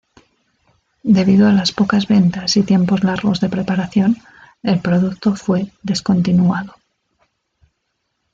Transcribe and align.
Debido 1.17 1.47
a 1.47 1.53
las 1.53 1.71
pocas 1.73 2.07
ventas 2.07 2.57
y 2.57 2.63
tiempos 2.63 3.03
largos 3.03 3.39
de 3.39 3.49
preparación, 3.49 4.17
el 4.63 4.79
producto 4.79 5.35
fue 5.35 5.71
descontinuado. 5.83 6.73